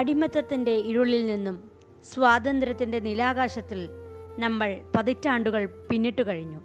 അടിമത്തത്തിന്റെ 0.00 0.70
ഇരുളിൽ 0.70 1.26
നിന്നും 1.26 1.70
സ്വാതന്ത്ര്യത്തിന്റെ 2.14 2.98
നിലാകാശത്തിൽ 2.98 3.88
നമ്മൾ 4.38 4.80
പതിറ്റാണ്ടുകൾ 4.96 5.66
പിന്നിട്ടു 5.90 6.22
കഴിഞ്ഞു. 6.22 6.60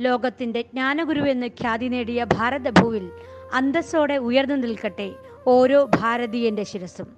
ലോകത്തിന്റെ 0.00 0.62
ജ്ഞാനഗുരുവെന്ന് 0.62 1.46
ഖ്യാതി 1.46 1.86
നേടിയ 1.88 2.24
ഭാരതഭൂവിൽ 2.24 3.10
അന്തസ്സോടെ 3.52 4.14
ഉയർന്നു 4.14 4.54
നിൽക്കട്ടെ 4.54 5.14
ഓരോ 5.46 5.90
ഭാരതീയന്റെ 5.94 6.62
ശിരസും 6.62 7.16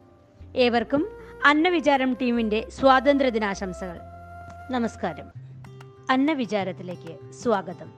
ഏവർക്കും 0.56 1.09
അന്നവിചാരം 1.45 2.16
ടീമിന്റെ 2.23 2.66
സ്വാതന്ത്ര്യ 2.70 3.30
ദിനാശംസകൾ. 3.30 3.98
നമസ്കാരം. 4.70 5.26
അന്നവിചാരത്തിലേക്ക് 6.10 7.32
സ്വാഗതം. 7.32 7.92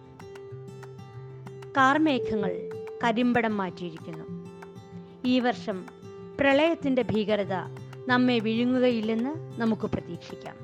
കാർമേഘങ്ങൾ 1.77 2.71
കരിമ്പടം 3.05 3.57
മാറ്റിയിരിക്കുന്നു. 3.57 4.47
ഈ 5.25 5.41
വർഷം 5.41 6.00
പ്രളയത്തിന്റെ 6.41 7.03
ഭീകരത 7.03 7.53
നമ്മെ 8.09 8.39
വിഴുങ്ങുകയില്ലെന്ന് 8.39 9.61
നമുക്ക് 9.61 9.83
പ്രതീക്ഷിക്കാം. 9.83 10.57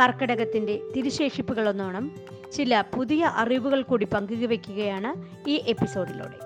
കർക്കിടകത്തിന്റെ 0.00 0.80
തിരുശേഷിപ്പുകളൊന്നോണം 0.96 2.10
ചില 2.52 2.80
പുതിയ 2.80 3.24
അറിവുകൾ 3.24 3.82
കൂടി 3.82 4.04
പങ്കുവയ്ക്കുകയാണ് 4.04 5.28
ഈ 5.48 5.64
എപ്പിസോഡിലൂടെ. 5.66 6.38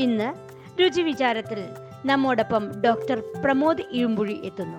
ഇന്ന് 0.00 0.34
രുചി 0.80 1.02
വിചാരത്തിൽ 1.02 1.64
നമ്മോടൊപ്പം 2.06 2.80
ഡോക്ടർ 2.80 3.22
പ്രമോദ് 3.44 3.82
ഇരുമ്പുഴി 3.90 4.40
എത്തുന്നു. 4.44 4.78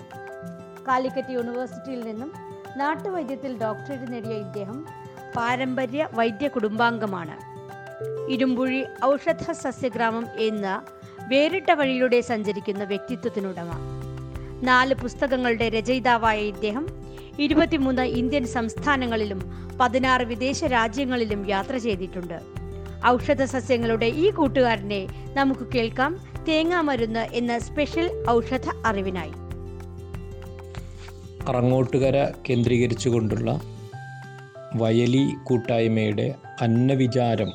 കാലിക്കറ്റ് 0.88 1.31
യൂണിവേഴ്സിറ്റിയിൽ 1.31 2.02
നിന്നും 2.05 2.33
നാട്ടുവൈദ്യത്തിൽ 2.77 3.61
ഡോക്ടറേറ്റ് 3.61 4.13
നേടിയ 4.13 4.33
ഇദ്ദേഹം 4.33 4.85
പാരമ്പര്യ 5.35 6.09
വൈദ്യ 6.13 6.47
കുടുംബാംഗമാണ്. 6.47 7.38
ഇരുമ്പുഴി 8.31 8.85
ഔഷധ 9.05 9.52
സസ്യഗ്രാമം 9.52 10.27
എന്ന 10.39 10.83
വേറിട്ട 11.33 11.71
വഴിയിലൂടെ 11.71 12.21
സഞ്ചരിക്കുന്ന 12.21 12.83
വ്യക്തിത്വത്തിനുടമ. 12.83 13.69
നാല് 14.63 14.95
പുസ്തകങ്ങളുടെ 14.95 15.69
രചയിതാവായ 15.69 16.39
ഇദ്ദേഹം 16.39 16.85
ഇരുപത്തിമൂന്ന് 17.39 18.01
ഇന്ത്യൻ 18.01 18.45
സംസ്ഥാനങ്ങളിലും 18.47 19.39
പതിനാറ് 19.81 20.21
വിദേശ 20.21 20.63
രാജ്യങ്ങളിലും 20.63 21.49
യാത്ര 21.49 21.77
ചെയ്തിട്ടുണ്ട്. 21.77 22.41
ഔഷധ 23.05 23.43
സസ്യങ്ങളുടെ 23.43 24.05
ഈ 24.05 24.31
കൂട്ടുകാരനെ 24.31 25.07
നമുക്ക് 25.33 25.65
കേൾക്കാം 25.75 26.19
തേങ്ങാമരുന്ന് 26.47 27.19
എന്ന 27.19 27.59
സ്പെഷ്യൽ 27.59 28.25
ഔഷധ 28.29 28.69
അറിവിനായി. 28.85 29.33
അറങ്ങോട്ടുകര 31.47 32.31
കേന്ദ്രീകരിച്ചുകൊണ്ടുള്ള 32.49 33.61
വയലി 34.75 35.25
കൂട്ടായ്മയുടെ 35.43 36.35
അന്നവിചാരം 36.61 37.51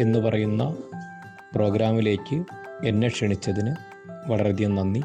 എന്ന് 0.00 0.18
പറയുന്ന 0.18 0.76
പ്രോഗ്രാമിലേക്ക് 1.54 2.57
എന്നെ 2.84 3.08
ക്ഷണിച്ചതിന് 3.08 3.74
വളരെയധികം 4.30 4.74
നന്ദി. 4.74 5.02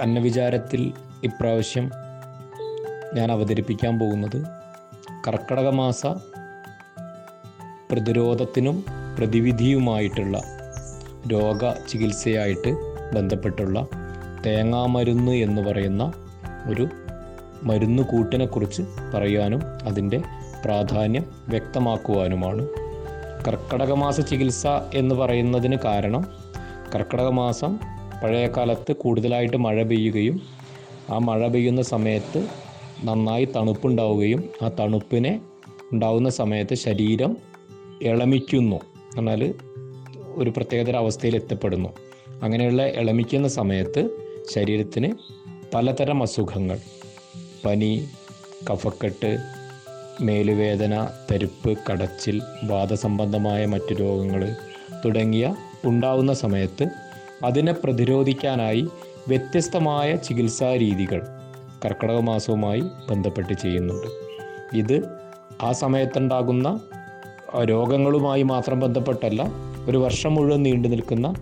അന്നവിചാരത്തിൽ 0.00 0.92
ഇപ്രാവശ്യം 1.24 1.90
ഞാൻ 3.14 3.32
അവതരിപ്പിക്കാൻ 3.32 3.98
പോകുന്നത് 3.98 4.42
കർക്കടകമാസ 5.28 6.06
പ്രതിരോധത്തിനും 7.90 8.84
പ്രതിവിധിയുമായിട്ടുള്ള 9.18 10.40
രോഗ 11.32 11.70
ചികിത്സയായിട്ട് 11.88 12.76
ബന്ധപ്പെട്ടുള്ള 13.14 13.86
തേങ്ങാമരുന്ന് 14.46 15.32
എന്ന് 15.32 15.62
പറയുന്ന 15.62 16.12
ഒരു 16.66 16.88
മരുന്ന് 17.62 18.02
കൂട്ടിനെക്കുറിച്ച് 18.02 18.82
പറയാനും 19.14 19.62
അതിന്റെ 19.84 20.22
പ്രാധാന്യം 20.64 21.24
വ്യക്തമാക്കുവാനുമാണ് 21.48 22.85
കർക്കടക 23.46 23.92
മാസ 23.92 24.20
ചികിത്സ 24.20 24.66
എന്ന് 24.94 25.14
പറയുന്നതിന് 25.14 25.76
കാരണം 25.84 26.26
കർക്കടകമാസം 26.94 27.78
പഴയ 28.22 28.46
കാലത്ത് 28.46 28.92
കൂടുതലായിട്ട് 28.92 29.56
മഴ 29.56 29.82
പെയ്യുകയും 29.82 30.40
ആ 31.10 31.18
മഴ 31.18 31.48
പെയ്യുന്ന 31.48 31.82
സമയത്ത് 31.82 32.48
നന്നായി 33.04 33.44
തണുപ്പുണ്ടാവുകയും 33.44 34.44
ആ 34.62 34.68
തണുപ്പിനെ 34.68 35.40
ഉണ്ടാവുന്ന 35.92 36.28
സമയത്ത് 36.28 36.74
ശരീരം 36.74 37.36
ഇളമിക്കുന്നു 38.02 38.80
എന്നാൽ 39.16 39.54
ഒരു 40.34 40.50
പ്രത്യേകതര 40.50 40.96
അവസ്ഥയിൽ 40.96 41.36
എത്തപ്പെടുന്നു. 41.36 41.88
അങ്ങനെയുള്ള 42.42 42.86
ഇളമിക്കുന്ന 42.86 43.48
സമയത്ത് 43.48 44.08
ശരീരത്തിന് 44.50 45.12
പലതരം 45.74 46.22
അസുഖങ്ങൾ. 46.22 46.78
പനി 47.64 48.08
കഫക്കെട്ട് 48.70 49.55
മേലുവേദന 50.20 51.08
തരിപ്പ് 51.30 51.76
കടച്ചിൽ 51.90 52.42
വാദസംബന്ധമായ 52.64 53.66
മറ്റു 53.66 53.94
രോഗങ്ങൾ 53.94 54.56
തുടങ്ങിയ 55.04 55.54
ഉണ്ടാവുന്ന 55.84 56.32
സമയത്ത് 56.32 56.86
അതിനെ 57.44 57.72
പ്രതിരോധിക്കാനായി 57.72 58.86
വ്യത്യസ്തമായ 59.28 60.16
ചികിത്സാ 60.16 60.76
രീതികൾ 60.76 61.22
കർക്കിടക 61.84 62.20
മാസവുമായി 62.20 62.80
ബന്ധപ്പെട്ട് 62.80 63.52
ചെയ്യുന്നുണ്ട്. 63.52 64.06
ഇത് 64.76 65.02
ആ 65.62 65.72
സമയത്തുണ്ടാകുന്ന 65.72 66.80
രോഗങ്ങളുമായി 67.64 68.42
മാത്രം 68.42 68.80
ബന്ധപ്പെട്ടല്ല 68.80 69.52
ഒരു 69.88 69.98
വർഷം 69.98 70.34
മുഴുവൻ 70.34 70.62
നീണ്ടു 70.62 70.88
നിൽക്കുന്ന 70.88 71.34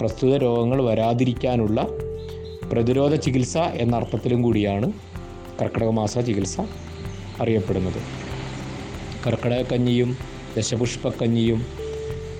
പ്രസ്തുത 0.00 0.36
രോഗങ്ങൾ 0.36 0.82
വരാതിരിക്കാനുള്ള 0.82 1.86
പ്രതിരോധ 2.72 3.14
ചികിത്സ 3.14 3.58
എന്ന 3.58 3.96
അർത്ഥത്തിലും 3.96 4.42
കൂടിയാണ് 4.42 4.92
കർക്കിടക 5.62 5.88
മാസ 5.88 6.18
ചികിത്സ. 6.18 6.60
അറിയപ്പെടുന്നത്. 7.40 8.00
കർക്കിടകക്കഞ്ഞിയും 9.26 10.16
ദശപുഷ്പക്കഞ്ഞിയും 10.56 11.66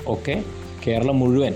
ഒക്കെ 0.06 0.44
കേരളം 0.86 1.18
മുഴുവൻ 1.18 1.54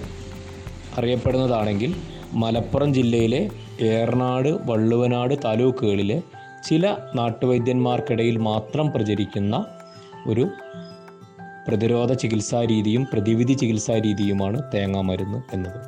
അറിയപ്പെടുന്നതാണെങ്കിൽ 0.99 1.95
മലപ്പുറം 2.33 2.95
ജില്ലയിലെ 2.95 3.51
ഏറനാട് 3.81 4.49
വള്ളുവനാട് 4.49 5.35
താലൂക്കുകളിലെ 5.45 6.23
ചില 6.69 6.97
നാട്ടുവൈദ്യന്മാർക്കിടയിൽ 7.15 8.37
മാത്രം 8.39 8.93
പ്രചരിക്കുന്ന 8.93 9.65
ഒരു 10.27 10.49
പ്രതിരോധ 11.69 12.13
ചികിത്സാ 12.13 12.65
രീതിയും 12.65 13.07
പ്രതിവിധി 13.13 13.53
ചികിത്സാ 13.53 13.99
രീതിയുമാണ് 13.99 14.63
തേങ്ങാമരുന്ന് 14.75 15.55
എന്നത്. 15.55 15.81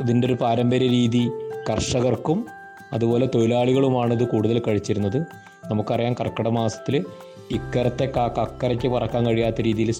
ഇതിന്റെ 0.00 0.26
ഒരു 0.26 0.34
പാരമ്പര്യ 0.34 0.88
രീതി 0.88 1.30
കർഷകർക്കും 1.70 2.46
അതുപോലെ 2.92 3.26
തൊഴിലാളികളുമാണ് 3.34 4.14
ഇത് 4.14 4.28
കൂടുതൽ 4.28 4.62
കഴിച്ചിരുന്നത്. 4.68 5.26
നമുക്കറിയാം 5.70 6.14
കർക്കിടക 6.14 6.50
മാസത്തിൽ 6.50 7.04
ഇക്കരത്തെ 7.50 8.12
കാക്ക 8.16 8.40
അക്കരയ്ക്ക് 8.40 8.88
പറക്കാൻ 8.88 9.26
കഴിയാത്ത 9.26 9.60
രീതിയിൽ 9.60 9.92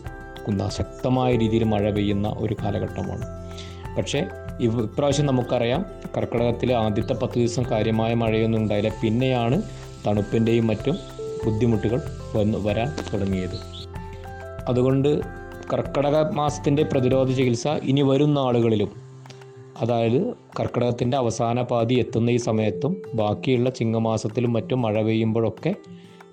ശക്തമായ 0.69 1.37
രീതിയിൽ 1.37 1.65
മഴ 1.65 1.91
പെയ്യുന്ന 1.91 2.35
ഒരു 2.39 2.57
കാലഘട്ടമാണ്. 2.63 3.27
പക്ഷേ 3.97 4.27
ഇപ്രാവശ്യം 4.61 5.27
നമുക്കറിയാം 5.27 5.87
കർക്കിടകത്തിൽ 6.17 6.73
ആദ്യത്തെ 6.73 7.13
പത്ത് 7.13 7.35
ദിവസം 7.35 7.65
കാര്യമായ 7.71 8.15
മഴയൊന്നും 8.15 8.59
ഉണ്ടായില്ല. 8.59 8.91
പിന്നെയാണ് 9.03 9.63
തണുപ്പിന്റെയും 10.07 10.67
മറ്റും 10.67 10.99
ബുദ്ധിമുട്ടുകൾ 11.45 12.03
വന്ന് 12.37 12.59
വരാൻ 12.59 12.89
തുടങ്ങിയത്. 13.13 13.57
അതുകൊണ്ട് 14.69 15.21
കർക്കിടക 15.73 16.31
മാസത്തിന്റെ 16.33 16.83
പ്രതിരോധ 16.83 17.33
ചികിത്സ 17.33 17.67
ഇനി 17.67 18.01
വരും 18.01 18.35
നാളുകളിലും 18.35 19.12
അതായത് 19.81 20.35
കർക്കിടകത്തിന്റെ 20.61 21.17
അവസാന 21.17 21.63
പാതി 21.63 21.95
എത്തുന്ന 21.95 22.31
ഈ 22.31 22.37
സമയത്തും 22.37 23.03
ബാക്കിയുള്ള 23.15 23.71
ചിങ്ങമാസത്തിലും 23.71 24.53
മറ്റും 24.53 24.83
മഴ 24.83 25.03
പെയ്യുമ്പോഴൊക്കെ 25.03 25.75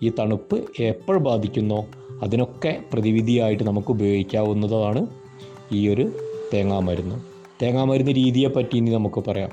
ഈ 0.03 0.11
തണുപ്പ് 0.19 0.65
എപ്പോൾ 0.79 1.17
ബാധിക്കുന്നോ 1.17 1.85
അതിനൊക്കെ 2.23 2.81
പ്രതിവിധിയായിട്ട് 2.93 3.63
നമുക്ക് 3.63 3.91
ഉപയോഗിക്കാവുന്നതാണ് 3.91 5.05
ഈ 5.71 5.89
ഒരു 5.89 6.11
തേങ്ങാമരുന്ന്. 6.53 7.15
തേങ്ങാമരുന്ന് 7.61 8.11
രീതിയെപ്പറ്റി 8.11 8.77
ഇനി 8.77 8.91
നമുക്ക് 8.91 9.23
പറയാം. 9.29 9.49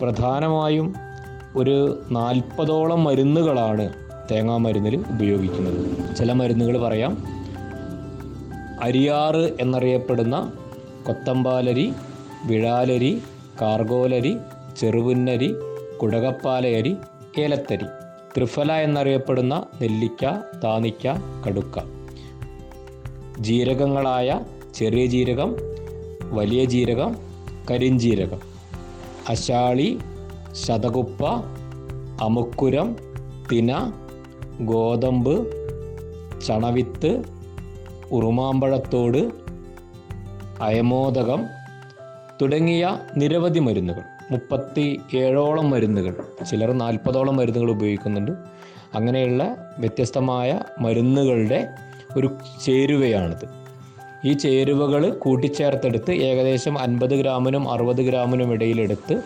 പ്രധാനമായും 0.00 0.94
ഒരു 1.56 2.02
നാൽപ്പതോളം 2.10 3.04
മരുന്നുകളാണ് 3.04 3.92
തേങ്ങാമരുന്നിൽ 4.30 5.04
ഉപയോഗിക്കുന്നത്. 5.10 6.16
ചില 6.16 6.32
മരുന്നുകൾ 6.32 6.82
പറയാം. 6.82 7.26
അരിയാറ് 8.82 9.52
എന്നറിയപ്പെടുന്ന 9.60 10.52
കൊത്തമ്പാലരി 11.06 11.92
വിഴാലരി 12.46 13.22
കാർഗോലരി 13.60 14.36
ചെറുപുന്നരി 14.76 15.54
കുടകപ്പാലയരി 16.00 16.96
ഏലത്തരി 17.38 17.86
ത്രിഫല 18.34 18.72
എന്നറിയപ്പെടുന്ന 18.72 19.54
നെല്ലിക്ക 19.80 20.24
താനിക്ക 20.64 21.06
കടുക്ക. 21.46 21.78
ജീരകങ്ങളായ 23.40 24.40
ചെറിയ 24.74 25.06
ജീരകം 25.06 25.56
വലിയ 26.30 26.64
ജീരകം 26.64 27.16
കരിഞ്ജീരകം 27.70 28.40
അശാളി 29.28 29.98
ശതകുപ്പ 30.52 31.22
അമുക്കുരം 32.22 32.96
തിന 33.52 33.72
ഗോതമ്പ് 34.60 35.34
ചണവിത്ത് 36.46 37.22
ഉറുമാമ്പഴത്തോട് 38.10 39.22
അയമോദകം 40.62 41.40
തുടങ്ങിയ 42.42 42.98
നിരവധി 43.16 43.58
മരുന്നുകൾ 43.58 44.02
മുപ്പത്തി 44.30 45.00
ഏഴോളം 45.14 45.70
മരുന്നുകൾ 45.70 46.14
ചിലർ 46.44 46.72
നാൽപ്പതോളം 46.72 47.36
മരുന്നുകൾ 47.36 47.70
ഉപയോഗിക്കുന്നുണ്ട്. 47.70 48.32
അങ്ങനെയുള്ള 48.94 49.56
വ്യത്യസ്തമായ 49.78 50.60
മരുന്നുകളുടെ 50.80 51.68
ഒരു 52.16 52.30
ചേരുവയാണിത്. 52.64 53.46
ഈ 54.24 54.32
ചേരുവകൾ 54.32 55.10
കൂട്ടിച്ചേർത്തെടുത്ത് 55.10 56.12
ഏകദേശം 56.12 56.78
അൻപത് 56.78 57.14
ഗ്രാമിനും 57.14 57.70
അറുപത് 57.72 58.02
ഗ്രാമിനും 58.02 58.52
ഇടയിലെടുത്ത് 58.52 59.22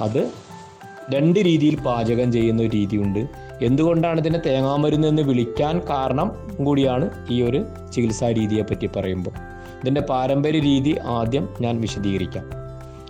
അത് 0.00 0.30
രണ്ട് 1.14 1.40
രീതിയിൽ 1.40 1.76
പാചകം 1.80 2.32
ചെയ്യുന്ന 2.32 2.62
ഒരു 2.62 2.70
രീതിയുണ്ട്. 2.76 3.28
എന്തുകൊണ്ടാണ് 3.62 4.20
ഇതിനെ 4.20 4.38
തേങ്ങാമരുന്ന് 4.46 5.08
എന്ന് 5.08 5.22
വിളിക്കാൻ 5.22 5.80
കാരണം 5.90 6.30
കൂടിയാണ് 6.64 7.10
ഈ 7.30 7.42
ഒരു 7.42 7.66
ചികിത്സാ 7.92 8.30
രീതിയെ 8.30 8.62
പറ്റി 8.62 8.86
പറയുമ്പോൾ. 8.86 9.55
ഇതിന്റെ 9.80 10.00
പാരമ്പര്യ 10.00 10.60
രീതി 10.60 10.96
ആദ്യം 11.04 11.48
ഞാൻ 11.60 11.80
വിശദീകരിക്കാം. 11.80 12.44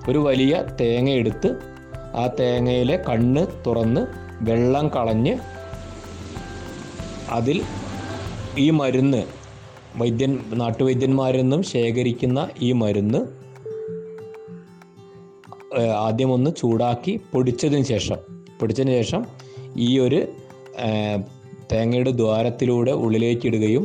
ഒരു 0.09 0.19
വലിയ 0.19 0.65
തേങ്ങ 0.81 1.11
എടുത്ത് 1.11 1.49
ആ 2.17 2.27
തേങ്ങയിലെ 2.41 2.97
കണ്ണ് 3.09 3.47
തുറന്ന് 3.67 4.07
വെള്ളം 4.43 4.89
കളഞ്ഞ് 4.89 5.39
അതിൽ 7.31 7.63
ഈ 8.59 8.71
മരുന്ന് 8.71 9.25
വൈദ്യൻ 9.97 10.41
നാട്ടുവൈദ്യന്മാരിൽ 10.53 11.41
നിന്നും 11.41 11.63
ശേഖരിക്കുന്ന 11.63 12.49
ഈ 12.61 12.73
മരുന്ന് 12.73 13.21
ആദ്യം 15.81 16.33
ഒന്ന് 16.33 16.51
ചൂടാക്കി 16.57 17.21
പൊടിച്ചതിന് 17.33 17.85
ശേഷം 17.85 18.19
പൊടിച്ചതിന് 18.61 18.91
ശേഷം 18.91 19.23
ഈ 19.77 19.99
ഒരു 19.99 20.21
തേങ്ങയുടെ 21.73 22.11
ദ്വാരത്തിലൂടെ 22.11 22.91
ഉള്ളിലേക്ക് 22.91 23.47
ഇടുകയും 23.47 23.85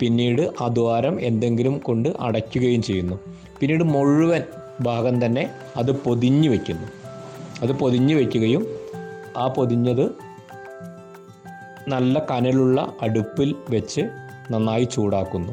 പിന്നീട് 0.00 0.50
ആ 0.60 0.68
ദ്വാരം 0.68 1.20
എന്തെങ്കിലും 1.20 1.78
കൊണ്ട് 1.78 2.08
അടയ്ക്കുകയും 2.20 2.82
ചെയ്യുന്നു. 2.82 3.16
പിന്നീട് 3.60 3.84
മുഴുവൻ 3.84 4.42
ഭാഗം 4.80 5.26
തന്നെ 5.26 5.50
അത് 5.76 5.90
പൊതിഞ്ഞു 5.92 6.50
വയ്ക്കുന്നു 6.50 6.86
അത് 7.62 7.72
പൊതിഞ്ഞു 7.72 8.14
വയ്ക്കുകയും 8.14 8.66
ആ 9.36 9.46
പൊതിഞ്ഞത് 9.48 10.10
നല്ല 11.88 12.26
കനലുള്ള 12.30 12.92
അടുപ്പിൽ 13.02 13.54
വെച്ച് 13.70 14.00
നന്നായി 14.50 14.84
ചൂടാക്കുന്നു. 14.84 15.52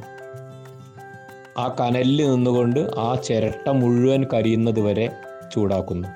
ആ 1.59 1.75
കനലിൽ 1.79 2.29
നിന്നുകൊണ്ട് 2.29 2.79
ആ 2.79 3.15
ചിരട്ട 3.15 3.69
മുഴുവൻ 3.69 4.25
കരിയുന്നത് 4.33 4.79
വരെ 4.79 5.09
ചൂടാക്കുന്നു. 5.53 6.07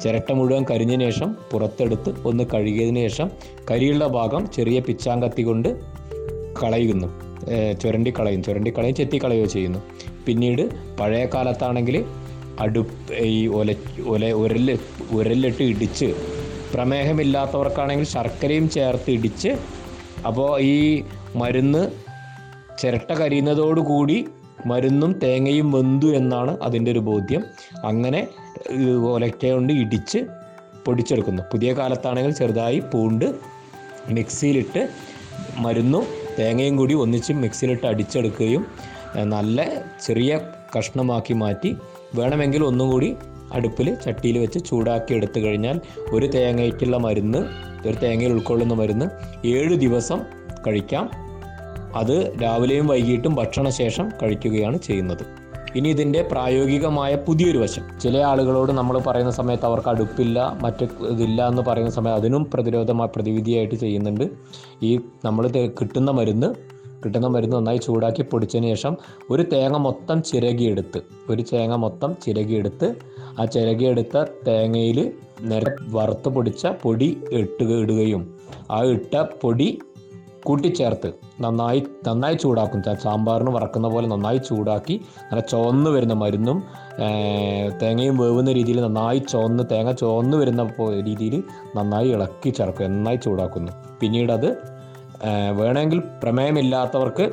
ചിരട്ട 0.00 0.32
മുഴുവൻ 0.32 0.64
കരിഞ്ഞതിന് 0.70 1.04
ശേഷം 1.04 1.36
പുറത്തെടുത്ത് 1.52 2.14
ഒന്ന് 2.24 2.44
കഴുകിയതിന് 2.54 2.98
ശേഷം 2.98 3.30
കരിയുള്ള 3.70 4.06
ഭാഗം 4.06 4.50
ചെറിയ 4.52 4.80
പിച്ചാങ്കത്തി 4.80 5.42
കൊണ്ട് 5.42 5.80
കളയുന്നു. 6.62 7.25
ഏഹ് 7.48 7.80
ചുരണ്ടി 7.80 8.12
കളയും 8.18 8.42
ചുരണ്ടി 8.42 8.72
കളയും 8.78 8.94
ചെത്തി 8.94 9.20
കളയുകയോ 9.24 9.46
ചെയ്യുന്നു. 9.46 9.78
പിന്നീട് 10.26 10.70
പഴയ 10.96 11.26
കാലത്താണെങ്കിൽ 11.34 12.04
അടുപ്പ് 12.60 13.14
ഈ 13.14 13.46
ഒല 13.46 13.74
ഒല 14.06 14.32
ഉരൽ 14.32 14.78
ഉരലിട്ട് 15.10 15.62
ഇടിച്ച് 15.62 16.14
പ്രമേഹമില്ലാത്തവർക്കാണെങ്കിൽ 16.74 18.04
ശർക്കരയും 18.04 18.70
ചേർത്ത് 18.70 19.10
ഇടിച്ച് 19.10 19.56
അപ്പോൾ 20.26 20.60
ഈ 20.60 21.02
മരുന്ന് 21.36 21.90
ചിരട്ട 22.78 23.12
കരിയുന്നതോടുകൂടി 23.12 24.26
മരുന്നും 24.66 25.18
തേങ്ങയും 25.18 25.72
വെന്തു 25.72 26.06
എന്നാണ് 26.06 26.60
അതിന്റെ 26.62 26.90
ഒരു 26.90 26.98
ബോധ്യം. 26.98 27.44
അങ്ങനെ 27.84 28.28
ഒലക്കൊണ്ട് 28.70 29.06
ഒലക്ക 29.06 29.50
കൊണ്ട് 29.50 29.72
ഇടിച്ച് 29.72 30.18
പൊടിച്ചെടുക്കുന്നു. 30.86 31.42
പുതിയ 31.52 31.72
കാലത്താണെങ്കിൽ 31.74 32.30
ചെറുതായി 32.30 32.78
പൂണ്ട് 32.78 33.34
മിക്സിയിലിട്ട് 34.08 34.88
മരുന്നും 35.56 36.25
തേങ്ങയും 36.38 36.76
കൂടി 36.76 36.94
ഒന്നിച്ച് 36.94 37.32
മിക്സിയിലിട്ട് 37.32 37.86
അടിച്ചെടുക്കുകയും 37.86 38.66
നല്ല 39.24 39.64
ചെറിയ 40.06 40.40
കഷ്ണമാക്കി 40.78 41.34
മാറ്റി 41.34 41.76
വേണമെങ്കിൽ 42.14 42.64
ഒന്നും 42.64 42.90
കൂടി 42.90 43.16
അടുപ്പിൽ 43.52 43.94
ചട്ടിയിൽ 43.94 44.38
വെച്ച് 44.38 44.58
ചൂടാക്കി 44.64 45.14
എടുത്തു 45.14 45.40
കഴിഞ്ഞാൽ 45.40 45.80
ഒരു 46.10 46.26
തേങ്ങയ്ക്കുള്ള 46.26 46.96
മരുന്ന് 46.96 47.38
ഒരു 47.88 47.96
തേങ്ങയിൽ 47.96 48.32
ഉൾക്കൊള്ളുന്ന 48.32 48.74
മരുന്ന് 48.74 49.06
ഏഴ് 49.46 49.74
ദിവസം 49.74 50.20
കഴിക്കാം. 50.66 51.10
അത് 51.94 52.32
രാവിലെയും 52.42 52.86
വൈകിട്ടും 52.86 53.34
ഭക്ഷണശേഷം 53.34 54.08
കഴിക്കുകയാണ് 54.22 54.78
ചെയ്യുന്നത്. 54.78 55.45
ഇനി 55.76 55.88
ഇതിന്റെ 55.88 56.20
പ്രായോഗികമായ 56.22 57.12
പുതിയൊരു 57.16 57.58
വശം. 57.58 57.84
ചില 58.02 58.16
ആളുകളോട് 58.20 58.72
നമ്മൾ 58.72 58.96
പറയുന്ന 58.98 59.30
സമയത്ത് 59.30 59.66
അവർക്ക് 59.66 59.88
അടുപ്പില്ല 59.88 60.58
മറ്റ് 60.62 60.84
ഇതില്ല 61.10 61.48
എന്ന് 61.48 61.62
പറയുന്ന 61.62 61.90
സമയത്ത് 61.90 62.20
അതിനും 62.20 62.44
പ്രതിരോധമായി 62.54 63.10
പ്രതിവിധിയായിട്ട് 63.14 63.74
ചെയ്യുന്നുണ്ട്. 63.74 64.24
ഈ 64.82 65.00
നമ്മൾ 65.24 65.46
കിട്ടുന്ന 65.80 66.10
മരുന്ന് 66.10 66.50
കിട്ടുന്ന 67.04 67.26
മരുന്ന് 67.26 67.56
നന്നായി 67.56 67.78
ചൂടാക്കി 67.78 68.22
പൊടിച്ചതിന് 68.22 68.68
ശേഷം 68.68 68.96
ഒരു 69.30 69.42
തേങ്ങ 69.52 69.76
മൊത്തം 69.76 70.22
ചിരകിയെടുത്ത് 70.22 71.00
ഒരു 71.30 71.42
തേങ്ങ 71.42 71.74
മൊത്തം 71.76 72.16
ചിരകിയെടുത്ത് 72.24 72.88
ആ 73.40 73.44
ചിരകിയെടുത്ത 73.44 74.24
തേങ്ങയിൽ 74.46 74.98
നേരെ 75.40 75.72
വറുത്ത് 75.90 76.28
പൊടിച്ച 76.28 76.66
പൊടി 76.82 77.08
ഇട്ട് 77.32 77.64
ഇടുകയും 77.82 78.22
ആ 78.70 78.78
ഇട്ട 78.84 79.16
പൊടി 79.42 79.68
കൂട്ടിച്ചേർത്ത് 80.46 81.08
നന്നായി 81.40 81.80
നന്നായി 82.08 82.36
ചൂടാക്കും. 82.42 82.80
സാമ്പാറിന് 83.02 83.50
വറക്കുന്ന 83.50 83.88
പോലെ 83.88 84.06
നന്നായി 84.08 84.40
ചൂടാക്കി 84.48 84.96
നല്ല 85.22 85.42
ചുവന്ന് 85.52 85.90
വരുന്ന 85.90 86.14
മരുന്നും 86.14 86.58
തേങ്ങയും 87.82 88.16
വേവുന്ന 88.18 88.52
രീതിയിൽ 88.52 88.78
നന്നായി 88.82 89.20
ചുവന്ന് 89.32 89.64
തേങ്ങ 89.72 89.92
ചുവന്ന് 89.92 90.36
വരുന്ന 90.36 90.62
രീതിയിൽ 91.08 91.36
നന്നായി 91.76 92.08
ഇളക്കി 92.08 92.50
ചേർക്കും. 92.50 92.92
നന്നായി 92.96 93.20
ചൂടാക്കുന്നു. 93.24 93.72
പിന്നീട് 94.00 94.32
അത് 94.32 94.48
വേണമെങ്കിൽ 95.58 96.00
പ്രമേയമില്ലാത്തവർക്ക് 96.22 97.26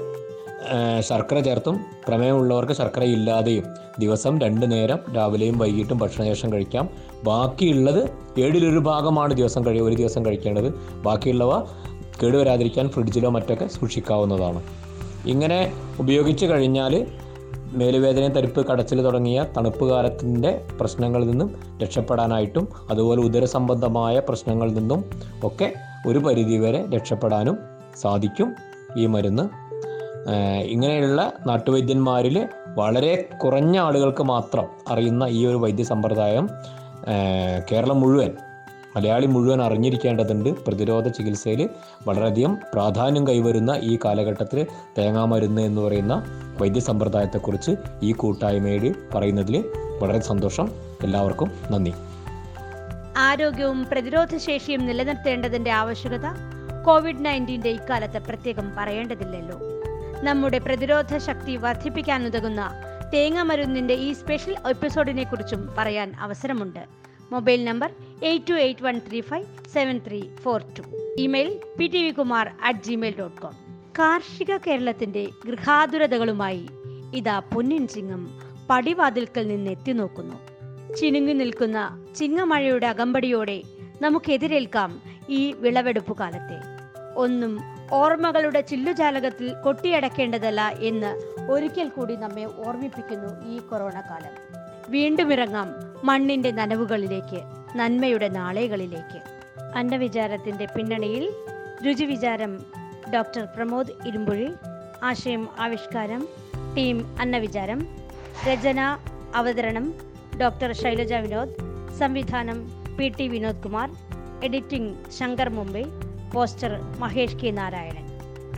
ശർക്കര 1.00 1.39
ചേർത്തും 1.39 1.77
പ്രമേയമുള്ളവർക്ക് 2.07 2.74
ശർക്കര 2.74 3.04
ഇല്ലാതെയും 3.15 3.65
ദിവസം 4.00 4.33
രണ്ട് 4.39 4.65
നേരം 4.71 5.00
രാവിലെയും 5.15 5.57
വൈകിട്ടും 5.57 5.98
ഭക്ഷണശേഷം 5.98 6.50
കഴിക്കാം. 6.54 6.86
ബാക്കിയുള്ളത് 7.24 8.01
ഏഴിലൊരു 8.39 8.80
ഭാഗമാണ് 8.80 9.33
ദിവസം 9.33 9.62
കഴി 9.65 9.80
ഒരു 9.80 9.95
ദിവസം 9.95 10.21
കഴിക്കേണ്ടത്. 10.25 10.69
ബാക്കിയുള്ളവ 11.06 11.54
കേടുവരാതിരിക്കാൻ 12.21 12.89
ഫ്രിഡ്ജിലോ 12.89 13.30
മറ്റൊക്കെ 13.30 13.68
സൂക്ഷിക്കാവുന്നതാണ്. 13.68 14.62
ഇങ്ങനെ 15.25 15.74
ഉപയോഗിച്ച് 16.00 16.45
കഴിഞ്ഞാൽ 16.45 16.94
മേലുവേദന 17.80 18.27
തരിപ്പ് 18.27 18.68
കടച്ചിൽ 18.68 19.01
തുടങ്ങിയ 19.01 19.45
തണുപ്പ് 19.57 19.86
കാലത്തിന്റെ 19.89 20.62
പ്രശ്നങ്ങളിൽ 20.80 21.30
നിന്നും 21.30 21.50
രക്ഷപ്പെടാനായിട്ടും 21.83 22.68
അതുപോലെ 22.89 23.21
ഉദരസംബന്ധമായ 23.21 24.19
പ്രശ്നങ്ങളിൽ 24.19 24.74
നിന്നും 24.74 25.04
ഒക്കെ 25.44 25.74
ഒരു 26.07 26.19
പരിധിവരെ 26.19 26.86
രക്ഷപ്പെടാനും 26.95 27.57
സാധിക്കും 28.01 28.50
ഈ 28.98 29.06
മരുന്ന്. 29.06 29.44
ഇങ്ങനെയുള്ള 30.65 31.21
നാട്ടുവൈദ്യന്മാരിൽ 31.48 32.48
വളരെ 32.77 33.30
കുറഞ്ഞ 33.44 33.77
ആളുകൾക്ക് 33.77 34.24
മാത്രം 34.24 34.65
അറിയുന്ന 34.89 35.24
ഈ 35.24 35.45
ഒരു 35.45 35.55
വൈദ്യ 35.55 35.84
സമ്പ്രദായം 35.84 36.50
കേരളം 37.72 38.00
മുഴുവൻ 38.01 38.32
മലയാളി 38.95 39.25
മുഴുവൻ 39.25 39.62
അറിഞ്ഞിരിക്കേണ്ടതുണ്ട്. 39.62 40.50
പ്രതിരോധ 40.50 41.07
ചികിത്സയിൽ 41.07 41.69
വളരെയധികം 42.07 42.57
പ്രാധാന്യം 42.73 43.27
കൈവരുന്ന 43.27 43.79
ഈ 43.81 43.97
കാലഘട്ടത്തിൽ 44.05 44.67
തേങ്ങാമരുന്ന് 44.97 45.62
എന്ന് 45.62 45.81
പറയുന്ന 45.81 46.23
വൈദ്യസമ്പ്രദായത്തെക്കുറിച്ച് 46.62 47.71
ഈ 48.03 48.12
കൂട്ടായ്മയിൽ 48.12 48.95
പറയുന്നതിൽ 49.15 49.65
വളരെ 50.00 50.19
സന്തോഷം. 50.19 50.71
എല്ലാവർക്കും 51.03 51.51
നന്ദി. 51.71 51.93
ആരോഗ്യവും 53.17 53.85
പ്രതിരോധശേഷിയും 53.91 54.85
നിലനിർത്തേണ്ടതിന്റെ 54.85 55.71
ആവശ്യകത 55.71 56.25
കോവിഡ് 56.85 57.25
നയന്റീന്റെ 57.25 57.69
ഇക്കാലത്ത് 57.69 58.19
പ്രത്യേകം 58.27 58.71
പറയേണ്ടതില്ലല്ലോ. 58.77 59.59
നമ്മുടെ 60.23 60.57
പ്രതിരോധ 60.57 61.17
ശക്തി 61.17 61.55
വർദ്ധിപ്പിക്കാനുതകുന്ന 61.55 62.62
തേങ്ങ 62.62 63.13
തേങ്ങാമരുന്നിന്റെ 63.13 63.93
ഈ 63.93 64.13
സ്പെഷ്യൽ 64.13 64.55
എപ്പിസോഡിനെ 64.69 65.23
കുറിച്ചും 65.23 65.69
പറയാൻ 65.77 66.13
അവസരമുണ്ട്. 66.19 66.79
Mobile 67.31 67.65
number 67.65 67.91
eight 68.24 68.48
two 68.50 68.53
eight 68.53 68.84
one 68.84 68.98
three 69.10 69.22
five 69.22 69.46
seven 69.74 70.01
three 70.08 70.22
four 70.44 70.62
two. 70.62 70.82
Email 71.18 71.60
P 71.77 71.88
T 71.88 72.03
V 72.03 72.12
Kumar 72.12 72.51
at 72.63 72.84
Gmail 72.84 73.13
dot 73.20 73.42
com 73.42 73.53
കാർഷിക 74.00 74.58
കേരളത്തിന്റെ 74.58 75.27
ഗൃഹാതുരതകളുമായി 75.46 76.70
ഇതാ 77.15 77.39
പൊന്നിൻ 77.39 77.88
ചിങ്ങം 77.88 78.42
പടിവാതിൽക്കൽ 78.70 79.48
നിന്ന് 79.48 79.72
എത്തി 79.72 79.92
നോക്കുന്നു. 79.92 80.36
ചിനുങ്ങി 80.96 81.34
നിൽക്കുന്ന 81.34 82.06
ചിങ്ങമഴയുടെ 82.15 82.88
അകമ്പടിയോടെ 82.88 83.62
നമുക്കെതിരേൽക്കാം 84.01 85.01
ഈ 85.30 85.51
വിളവെടുപ്പ് 85.51 86.18
കാലത്തെ. 86.18 86.60
ഒന്നും 87.15 87.60
ഓർമ്മകളുടെ 87.92 88.62
ചില്ലുജാലകത്തിൽ 88.62 89.53
കൊട്ടിയടക്കേണ്ടതല്ല 89.53 90.62
എന്ന് 90.80 91.42
ഒരിക്കൽ 91.51 91.89
കൂടി 91.89 92.15
നമ്മെ 92.15 92.46
ഓർമ്മിപ്പിക്കുന്നു 92.46 93.46
ഈ 93.50 93.60
കൊറോണ 93.60 94.03
കാലം. 94.10 94.63
വീണ്ടും 94.92 95.34
ഇറങ്ങാം 95.34 95.68
മണ്ണിന്റെ 96.03 96.51
നനവുകളിലേക്ക്. 96.51 97.62
നന്മയുടെ 97.75 98.27
നാളേകളിലേക്ക്. 98.27 99.20
അന്നവിചാരത്തിന്റെ 99.75 100.65
പിന്നണിയിൽ 100.75 101.34
രുചിവിചാരം 101.86 102.65
ഡോക്ടർ 103.13 103.46
പ്രമോദ് 103.46 104.08
ഇരുമ്പുഴി 104.08 104.50
ആശയം 105.03 105.48
ആവിഷ്കാരം 105.60 106.27
ടീം 106.77 107.18
അന്നവിചാരം 107.20 107.88
രചന 108.48 108.98
അവതരണം 109.36 109.94
ഡോക്ടർ 110.42 110.72
ശൈലജ 110.72 111.13
വിനോദ് 111.13 111.56
സംവിധാനം 112.00 112.72
P 112.98 113.08
T 113.08 113.27
Vinod 113.27 113.63
Kumar 113.63 113.89
editing 114.44 115.12
Shankar 115.12 115.50
Mumbai 115.50 115.84
poster 116.34 116.82
Mahesh 117.00 117.36
K 117.36 117.51
Narayanan. 117.51 118.06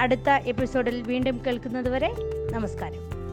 അടുത്ത 0.01 0.29
എപ്പിസോഡിൽ 0.29 1.01
വീണ്ടും 1.01 1.41
കേൾക്കുന്നതുവരെ 1.47 2.11
നമസ്കാരം. 2.51 3.24